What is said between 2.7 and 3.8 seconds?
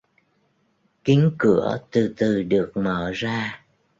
mở ra